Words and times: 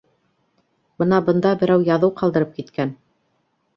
Бына 1.03 1.19
бында 1.29 1.53
берәү 1.65 1.85
яҙыу 1.93 2.17
ҡалдырып 2.23 2.57
киткән. 2.59 2.97